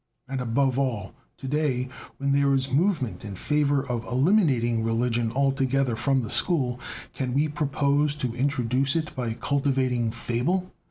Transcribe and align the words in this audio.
And, 0.27 0.41
above 0.41 0.79
all, 0.79 1.13
to 1.37 1.47
day, 1.47 1.87
when 2.17 2.31
there 2.31 2.51
is 2.55 2.65
a 2.69 2.73
movement 2.73 3.23
in 3.23 3.35
favor 3.35 3.85
of 3.85 4.03
eliminating 4.05 4.83
religion 4.83 5.31
altogether 5.31 5.95
from 5.95 6.21
the 6.23 6.29
school, 6.31 6.79
can 7.13 7.35
we 7.35 7.47
propose 7.47 8.15
to 8.15 8.33
introduce 8.33 8.95
it 8.95 9.15
by 9.15 9.35
cultivating 9.35 10.09
fable? 10.09 10.73